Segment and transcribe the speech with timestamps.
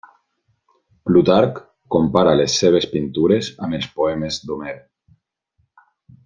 [1.09, 1.59] Plutarc
[1.95, 4.75] compara les seves pintures amb els poemes d'Homer.